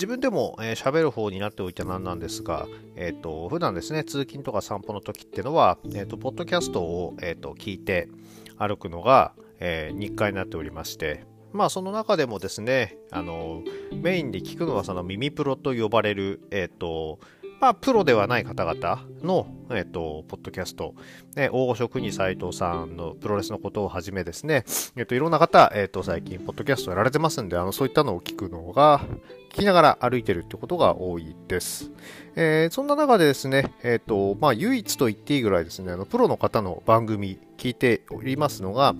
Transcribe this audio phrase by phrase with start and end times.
[0.00, 2.66] 自分でも喋、えー、る方になっておいてなんなんですが、
[2.96, 8.08] えっ、ー、と、普段ですね、通勤とか散歩の時ってのは、えっ、ー、と、ポッドキャストを、えっ、と、聞いて
[8.56, 13.62] 歩くのが、え日課になっておりまして、まあその中でもですね、あの、
[13.92, 17.18] メインで聞くのはその耳プロと呼ばれる、えっ、と、
[17.60, 20.94] まあ、プロではない方々の、えっ、と、ポッドキャスト、
[21.36, 24.64] ね、大御所国斎藤さんのプロレスのことをはじめですね、
[24.96, 29.02] えっ、と、いろんな方、えっ、と、最近、ポッドキャストやられてますんで、あの、そういったのを聞くのが、
[29.50, 31.90] 聞きながら歩いてるってことが多いです。
[32.34, 38.94] えー、そんな中でですね、えっ、と、まあ、唯一と言っていいぐらいですね、あの、プロの方の番組聞いておりますのが、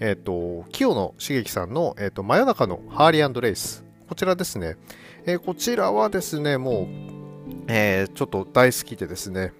[0.00, 3.86] えっ、と、清野茂樹さんの、えっ、と、真夜中のハーリーレイス。
[4.06, 4.76] こちらですね。
[5.24, 6.82] えー、こちらはですね、も
[7.18, 7.21] う、
[7.74, 9.54] えー、ちょっと大好きでですね、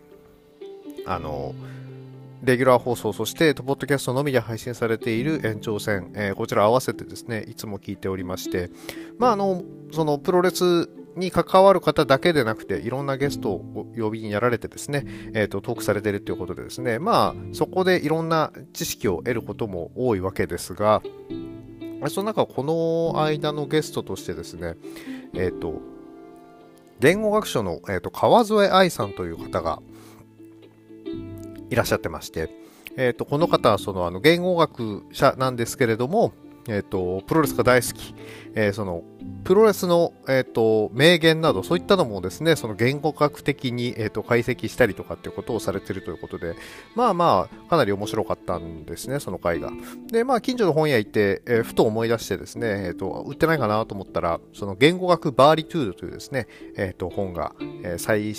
[1.07, 1.55] あの、
[2.43, 8.68] レギュラー放送、そして、ポッドキャストのみで配信されている延長戦、えー、こちら合わせてですね、いつも聞いておりまして、
[9.18, 21.01] まあ、あの、そのプロレスに関わる方だけでなくて、いろんなゲストを呼びにやられてですね、えっ、ー、と、トークされてるということでですね、まあ、そこでいろんな知識を得ることも多いわけですが、
[22.09, 22.63] その中、こ
[23.15, 24.74] の間のゲストとしてですね、
[25.33, 25.91] えっ、ー、と、
[27.03, 29.83] 言語学者の、えーと、川添愛さんという方が
[31.69, 32.49] いらっしゃってまして、
[32.97, 36.33] えーと、この方はそのあの言語学者なんですけれども、
[36.68, 38.15] えーと、プロレスが大好き、
[38.55, 39.02] えー、その
[39.45, 46.55] プロレスの、えーと、名言などそういったのもですねその言語学的に、えーと、解析したりとかっていうことをされているということで
[46.95, 49.71] まあまあかなり面白かったんですねその回が。
[50.09, 56.46] でまあ近所の本屋行って、え、ふと思い出してですね、えー、と売ってないかなと思ったらその言語学バーリトゥードというですね、
[56.77, 58.35] えー、と本が、えー、最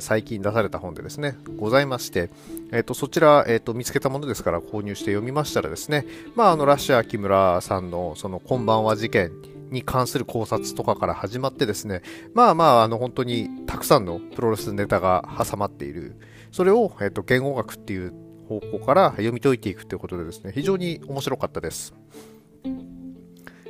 [0.00, 2.30] 最近出された本でですね、ございまして、
[2.72, 9.32] えっ、ー、と、そちら、えっ、ー、と、見つけたものですから購入して読みましたらですね、まあ、あの、ラッシャー木村さんの、その、こんばんは事件
[9.70, 12.02] に関する考察とかから始まってですね、
[12.34, 16.16] まあまあ、あの、本当にたくさんのプロレスネタが挟まっている、
[16.50, 18.12] それを、えっ、ー、と、言語学っていう
[18.48, 21.94] 方向から読み解いていくということでですね、非常に面白かったです。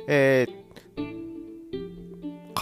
[0.07, 0.66] えー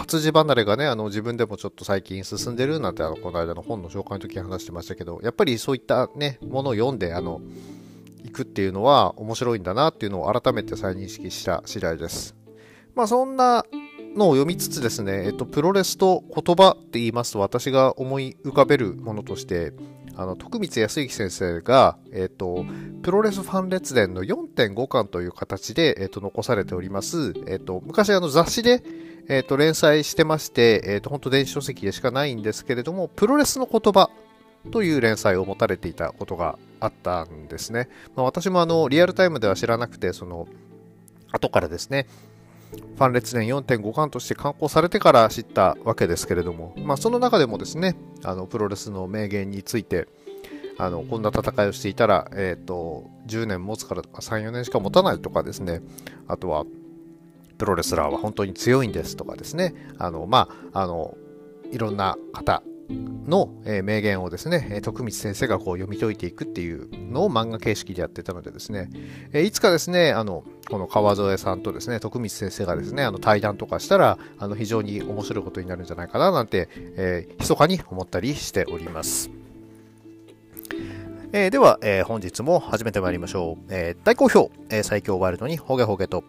[0.06, 7.42] 活字離れがね、あの自分でもちょっと最近進んでるなんてあのこの間の本の紹介の時に話してましたけど、やっぱりそういったね、ものを読んで、あの、
[8.24, 12.36] 行くっていうのは面白いんだなっていうのを改めて再認識した次第です。
[12.94, 13.66] まあそんな
[14.16, 19.74] のを読みつつですね、えっと、プロレスと言葉って言いますと私が思い浮かべるものとして、
[20.16, 22.64] あの、徳光康之先生が、えっ、と、
[23.02, 28.84] プロレスファン列伝の4.5巻という形で、えっ、と、残されております、えっ、と、昔あの雑誌で、
[29.28, 34.10] えっ、と、連載してまして、えっ、と、本当電子書籍でしかないんですけれども、プロレスの言葉
[34.72, 37.90] という連載を持たれていたことがあったんですね。
[38.16, 40.48] まあ、私もあの、リアルタイムでは知らなくて、その、
[41.32, 42.08] 後からですね、
[42.72, 50.08] ファン列伝4.5巻として刊行されてから知ったわけですけれども、まあ、その中でもですね、あのプロレスの名言について、
[50.78, 55.82] あのこんな戦いをしていたら、えーと、10年持つからとか3、4年しか持たないとかですね、
[56.28, 56.66] あとは、
[57.58, 61.18] プロレスラーは本当に強いんですとかですね、あの、まあ、あの、
[61.72, 62.64] いろんな方
[63.28, 63.50] の、
[63.84, 68.90] 名言をですね、徳光先生がこう読み解いていくっていうのを漫画形式でやってたのでですね、
[69.34, 79.32] いつかですね、あの、この川添さんとですね、徳光先生がですね、あの対談とかしたら、あの非常に面白いことになるんじゃないかななんて、えー、密かに思ったりしております。
[81.34, 83.64] えー、では、えー、本日も始めてまいりましょう。
[83.70, 86.24] えー、大好評、え最強ワイルドにホゲホゲと、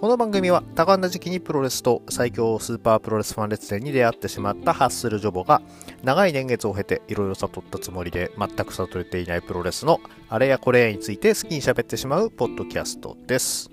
[0.00, 5.60] この番組は多感な時期にプロレスと最強スーパープロレスファン列伝に出会ってしまったハッスルジョボが
[6.02, 10.00] 長い年月を経ていろいろ悟ったつもりで全く悟れていないプロレスの
[10.30, 13.70] あれやこれやについて好きに喋ってしまうポッドキャストです。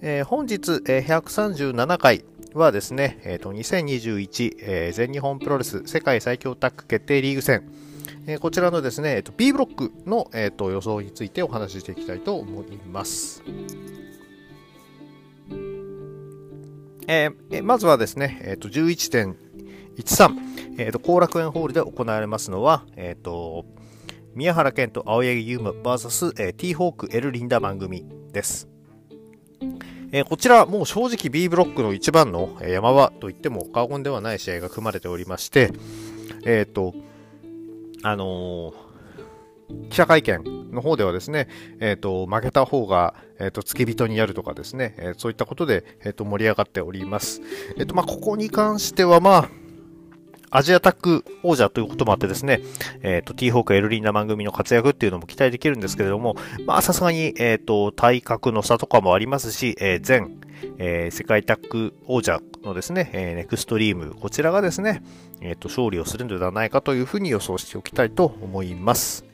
[0.00, 2.24] えー、本日、えー、137回
[2.54, 7.62] はですね、えーと、2021、えー、全日本プロレス世界最強タッグ決定リーグ戦、
[8.26, 13.44] えー、こちらのですね、えーと、B ブロックの、えーと予想についてお話ししていきたいと思います。
[17.12, 19.34] えー、まずはですね、えー、と11.13、
[20.78, 23.64] えー、と後楽園ホールで行われますのは、えー、と
[24.36, 28.68] 宮原健と青柳優馬 VS、えー、T ホーク L リンダ番組です。
[30.12, 35.72] えー、こちら、もう正直 B ブロックの一番の山場と言っても過言ではない試合が組まれておりまして、
[36.44, 36.94] えっ、ー、と、
[38.04, 38.89] あのー
[39.90, 41.48] 記者会見の方ではですね、
[41.80, 47.42] えっ、ー、と、負けた方が、えっ、ー、と、付き人にやるとかですね、えー、そういったことで、えっ、と、盛り上がっております。
[47.76, 49.50] えっ、と、まあ、ここに関しては、まあ、
[50.52, 52.60] アジアタック王者ということもあってですね、
[53.02, 56.34] えっ、ー、と、T ホークエルリンダ番組の活躍っていうのも期待できるんですけれども、
[56.66, 60.28] まあ、さすがに、えっ、ー、と、体格の差とかもありますし、えー、前、
[60.78, 65.02] えー、世界タッグ王者のですね、えー、ネクストリーム、こちらがですね、
[65.40, 69.29] えっ、と、勝利をするのではないかというふうに予想しておきたいと思います。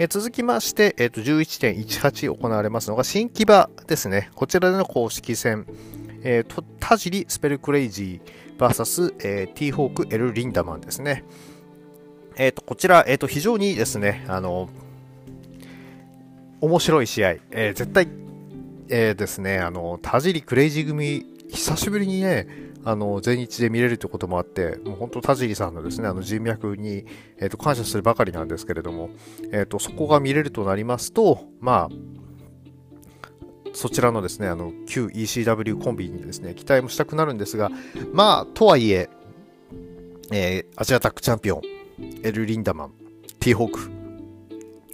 [0.00, 4.30] えー、続きまして、えっ、ー、と、11.18行われますのが、新木場ですね。
[4.36, 5.66] こちらでの公式戦、
[6.22, 11.24] えー、と、田尻スペルクレイジー VS、えー、ティーホークエル・リンダマンですね。
[12.36, 14.68] えっ、ー、と、こちら、えっ、と、非常にですね、あの、
[16.60, 18.06] 面白い試合、え、絶対、
[18.90, 22.46] えー、ですね、あの、田尻クレイジー組、久しぶりにね、
[22.88, 27.04] あの、全日で見れるということもあって、もう本当田尻さんのですね、あの人脈に、
[27.36, 29.10] えー、と感謝するばかりなんですけれども、
[29.52, 37.70] えっ、ー、と、そこが見れるとなりますと、まあ、そちらのですね、あの、旧 ECW コンビにですね、期待もしたくなるんですが、
[38.14, 39.10] まあ、とはいえ、
[40.32, 41.62] えー、アジアタックチャンピオン、
[42.22, 42.92] エル・リンダマン、
[43.38, 43.98] ティーホーク、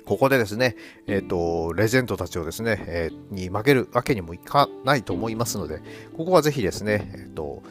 [0.05, 0.77] ここでですね、
[1.07, 5.81] えっ、ー、と、レジェンドたちをですね、えー、に負けるわけにもいかないと思いますので、
[6.17, 7.63] ここはぜひですね、えっ、ー、と、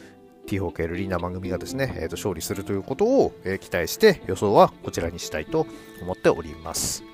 [0.46, 5.66] ティホークエルリーナ番組がですね、えー、と勝利するということを、え、期待して予想はこちらにしたいと
[6.02, 7.04] 思っております。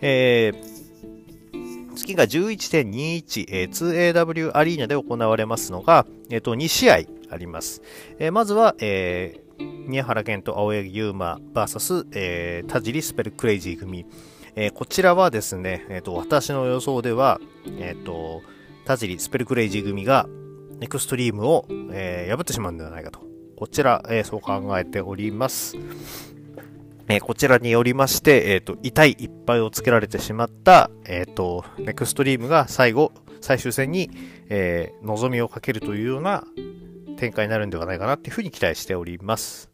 [0.00, 7.00] えー、次が11.21、えー、2AW アリーナで行われますのが、えー、と2試合
[7.30, 7.82] あります。
[8.18, 14.06] えー、まずは、えー、宮原健と青柳優馬 VS、えー、田尻スペルクレイジー組。
[14.54, 17.40] えー、こちらはですね、えーと、私の予想では、
[17.78, 18.42] えーと、
[18.86, 20.28] 田尻スペルクレイジー組が
[20.78, 23.20] ネクストリームを、えー、破ってしまうんではないかと。
[23.56, 25.76] こちら、えー、そう考えております。
[27.08, 34.10] えー、こちらによりまして、えっ、と、痛いいっぱいをつけられてしまった、えっ、と、ネクストリームが最後、最終戦に、
[34.48, 36.44] えー、望みをかけるというような
[37.16, 39.70] 展開になるんではないかなっていうふうに期待しております。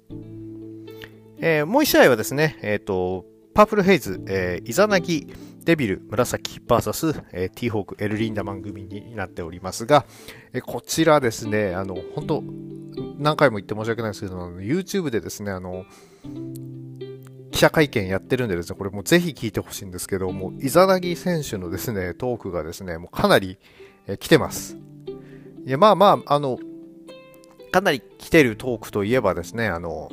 [1.41, 5.27] え、もう一試合はですね、えっ、と、パープルヘイズ、えー、イザナギ、
[5.65, 10.05] デビル、紫 VS、えー、ティーホーク、エルリンダマン組になっておりますが、
[10.53, 12.45] え、こちらですね、あの、本当
[13.19, 15.85] 何回も言って申し訳ないですけど、YouTube でですね、あの、
[17.53, 23.59] 記者会見やってるんでですね、これもうぜひ聞いてほしいんですけども、イザナギ選手のですね、トークがですね、もうかなり、
[24.07, 24.77] え、来てます。
[25.65, 26.59] いや、まあまあ、あの、
[27.71, 30.11] かなり来てるトークといえばですね、あの、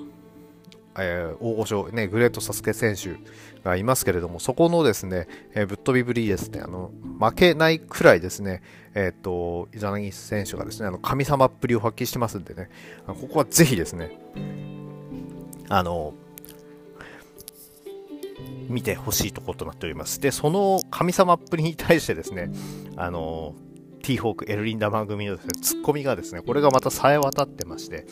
[0.99, 3.15] えー、大御所、ね、グレートサスケ選手
[3.63, 8.61] がいますけれども、そこのですね、えー、ぶっ飛びぶりですね、あの、負けないくらいですね、
[8.95, 12.69] えっ、と、イザナギ選手がですね、あの、神様っぷりを発揮してますんでね、
[13.05, 14.19] ここはぜひですね、
[15.69, 16.13] あの、
[18.67, 20.21] 見てほしいところとなっております。
[20.21, 22.51] で、その神様っぷりに対してですね、
[22.95, 23.55] あの、
[24.03, 28.05] ティーホーク、エルリンダマン組のですね、ツッコミがですね、これがまた冴え渡ってまして、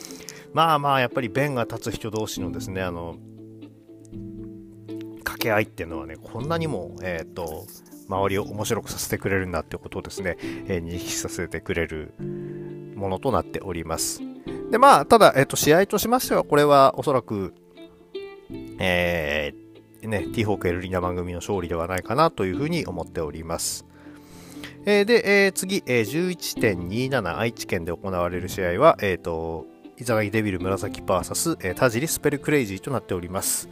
[0.53, 3.17] まあまあ、やっぱり弁が立つ人同士のですね、あの、
[5.19, 7.65] 掛け合いっていうのはね、こんなにも、えっ、ー、と、
[8.09, 12.13] 周りを面白くさせてくれるんだってことをですね、えー、認識させてくれる
[12.95, 14.21] ものとなっております。
[14.71, 17.53] で、まあ、ただ、えっ、ー、と、試合としましては、これはおそらく、
[18.79, 23.85] えー、ね、ティーホークエルリナ番組の勝利ではないかなというふうに思っております。
[24.85, 29.65] えー、で、えー、次、えー、11.27愛知県で行われる試合は、えっ、ー、と、
[29.99, 33.67] イザナギデビル紫 VS、えー、田尻スペルクレイジーとなっております。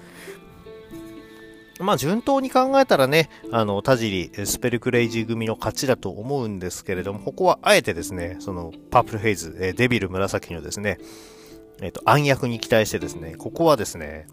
[1.80, 10.98] まあ、順当に考えたらね、あの、田尻、スペルクレイジー組の勝ちだと思うんですけれども、ここはあえてですね、その、パープルヘイズ、えー、デビル紫のですね、
[11.82, 14.28] えっ、ー、と、暗躍に期待してですね、ここはですね、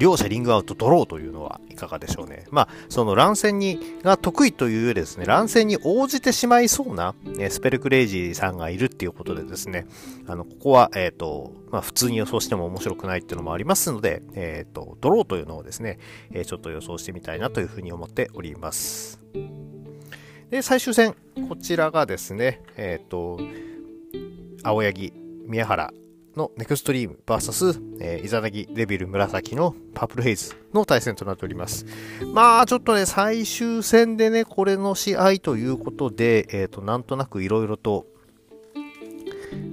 [0.00, 2.46] 両者リングアウトドローというのはいかがでしょうね。
[2.50, 9.86] まあ、その乱戦に、が得意というよりですね、乱戦に応じてしまいそうな、えスペルクレイジーさんがいるっていうことでですね、
[10.26, 15.98] あの、ここは、えっ、ー、と、まあ、普通に予想しても面白くないっていうのもありますので、えっ、ー、と、ドローというのをですね、
[16.32, 19.20] えー、ちょっと予想してみたいなというふうに思っております。
[20.48, 21.14] で、最終戦、
[21.46, 23.38] こちらがですね、えっ、と、
[24.62, 25.12] 青柳、
[25.46, 25.92] 宮原、
[26.36, 31.86] のネクストリーム VS、えー、イザナギ、デビル、紫のパープルヘイズの対戦となっております。
[32.32, 38.06] まあ、ちょっとね、最終戦でね、これの試合ということで、えっ、ー、と、なんとなく色々と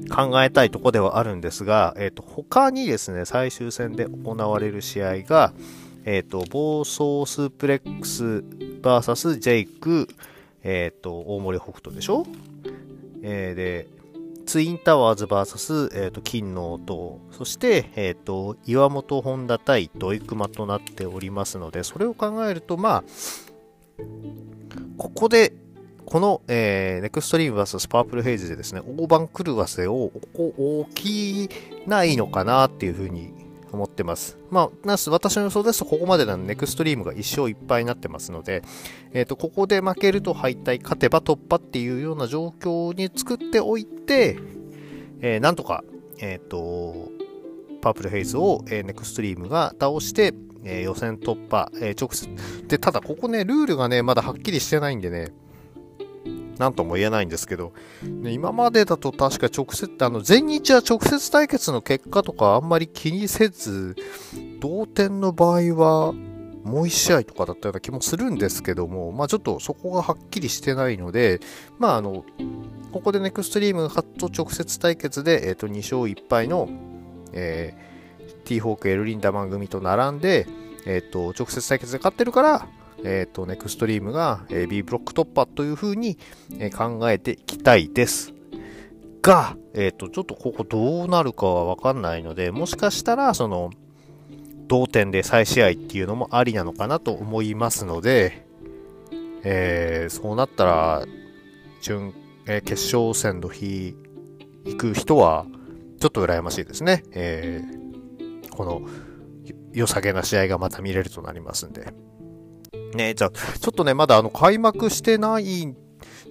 [0.09, 5.53] 考えたいとこではあるんですが、えっ、ー、と、他にですね、最終戦で行われる試合が、
[6.05, 6.95] えっ、ー、と、暴走
[7.25, 8.23] スープレックス
[8.81, 10.07] VS ジェイク、
[10.63, 12.25] えっ、と、大森北斗でしょ？
[13.21, 13.87] えー、で、
[14.47, 23.03] ツインタワーズ VS、えーと、金の音、そして、えーと、岩本本田対土井熊となっておりますので、それを考えると、まあ、
[24.97, 25.51] ここで、
[26.05, 31.49] この、えー、ネクストリーム VS パープルヘイズでですね、大番狂わせを大き
[31.85, 33.33] ないのかなっていうふうに
[33.71, 34.37] 思ってます。
[34.49, 38.63] まあ、私の予想ですと、ここまでのネクストリームが1勝1敗になってますので、
[39.13, 44.37] えっ、ー、と、ここで負けると敗退、勝てば突破っていうような状況に作っておいて、
[45.21, 45.83] えー、なんとか、
[46.19, 47.11] えっ、ー、と、
[47.81, 50.33] パープルヘイズを、え、ネクストリームが倒して、
[50.63, 52.27] え、予選突破、え、直接。
[52.67, 55.33] で、ただここね、ルールがね、まだはっきりしてないんでね、
[56.59, 57.73] なんとも言えないんですけど、
[58.03, 63.95] ね、今までだと確か直接、あの、全日は直接対決の結果とかあんまり気にせず、
[64.59, 66.13] 同点の場合は、
[66.67, 71.39] もう1試合とかだったような気もするんですけども、まあちょっとそこがはっきりしてないので、
[71.79, 72.25] まああの、
[72.91, 76.67] ここでネクストリームハット直接対決で、えっ、ー、と、2勝1敗の、
[77.31, 80.45] えー、ティーホークエルリンダマン組と並んで、
[80.85, 82.67] えっ、ー、と、直接対決で勝ってるから、
[83.07, 86.17] えっ、ー、と、ネクストリームが、えー、B ブロック突破という風に、
[86.59, 88.33] え、考えていきたいです。
[89.21, 93.71] が、えっ、と、ちょっとここどうなるかはわかんないので、もしかしたら、その、
[94.67, 98.45] 同点で再試合っていうのもありなのかなと思いますので、
[99.43, 101.05] えー、そうなったら、
[101.81, 102.13] 準、
[102.45, 103.95] えー、決勝戦の日
[104.65, 105.45] 行く人は、
[106.01, 107.03] ちょっと羨ましいですね。
[107.11, 108.81] えー、この、
[109.71, 111.93] 良さげな試合がまた見れるとなりますんで。
[112.93, 115.75] ね、じゃあ、ちょっとね、まだあの、開幕してない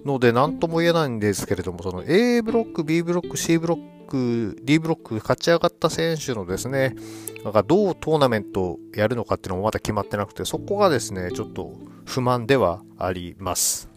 [0.05, 6.95] ので、なんとも言えないんですけれども、その A ブロック、B ブロック、C ブロック、D ブロック勝ち上がった選手のですね、
[7.43, 11.73] なんかどうトーナメントやるのかっていうのもまだ決まってなくて、そこがですね、ちょっと
[12.05, 13.89] 不満ではあります。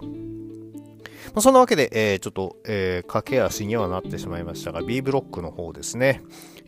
[0.00, 6.22] まあ、そんなわけで、えー、ちょっと、えー、駆け足にはなってしまいましたが、B ブロックの方ですね。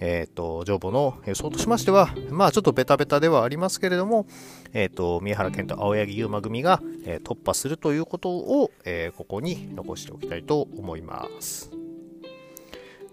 [0.04, 4.26] えっ、ー、と、情報の予想としましては、まあちょっとベタベタではありますけれども、
[4.72, 11.70] えっ、ー、と、宮原健と青柳優馬組が、えー、突破するということを、えここに残しておきたいと思います。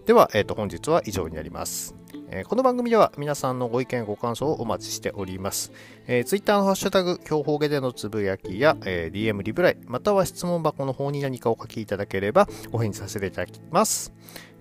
[0.04, 1.94] では、えっ、と、本日は以上になります。
[2.32, 5.72] えこの番組では皆さんのご意見ご感想をお待ちしております。
[6.08, 14.12] えー、Twitter のハッシュタグ、強方下でのつぶやきや、えー、DM リプライ、または質問箱の方に何かお書きいただければお返事させていただきます。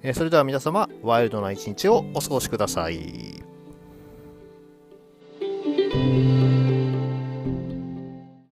[0.02, 3.49] え、それでは皆様、ワイルドな一日をお過ごしください。